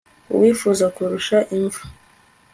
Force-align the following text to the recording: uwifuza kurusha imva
uwifuza 0.35 0.85
kurusha 0.95 1.37
imva 1.55 1.81